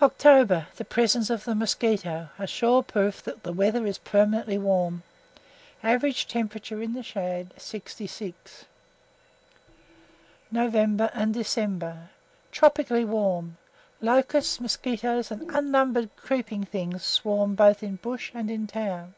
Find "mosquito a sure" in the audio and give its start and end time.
1.54-2.82